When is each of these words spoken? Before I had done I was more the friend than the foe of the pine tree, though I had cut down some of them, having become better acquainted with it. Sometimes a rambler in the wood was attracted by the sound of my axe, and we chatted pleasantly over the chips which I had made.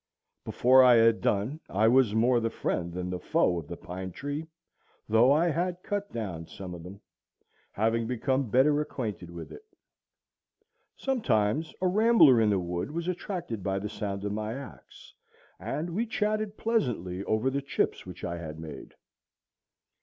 Before 0.45 0.83
I 0.83 0.95
had 0.95 1.21
done 1.21 1.59
I 1.69 1.87
was 1.87 2.15
more 2.15 2.39
the 2.39 2.49
friend 2.49 2.91
than 2.91 3.11
the 3.11 3.19
foe 3.19 3.59
of 3.59 3.67
the 3.67 3.77
pine 3.77 4.11
tree, 4.11 4.47
though 5.07 5.31
I 5.31 5.49
had 5.51 5.83
cut 5.83 6.11
down 6.11 6.47
some 6.47 6.73
of 6.73 6.81
them, 6.81 6.99
having 7.73 8.07
become 8.07 8.49
better 8.49 8.81
acquainted 8.81 9.29
with 9.29 9.51
it. 9.51 9.63
Sometimes 10.97 11.75
a 11.83 11.87
rambler 11.87 12.41
in 12.41 12.49
the 12.49 12.57
wood 12.57 12.89
was 12.89 13.07
attracted 13.07 13.61
by 13.61 13.77
the 13.77 13.89
sound 13.89 14.23
of 14.23 14.31
my 14.31 14.55
axe, 14.55 15.13
and 15.59 15.91
we 15.91 16.07
chatted 16.07 16.57
pleasantly 16.57 17.23
over 17.25 17.51
the 17.51 17.61
chips 17.61 18.03
which 18.03 18.23
I 18.23 18.39
had 18.39 18.59
made. 18.59 18.95